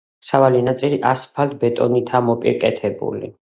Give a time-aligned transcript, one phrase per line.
[0.27, 3.33] სავალი ნაწილი ასფალტ-ბეტონითაა მოპირკეთებული.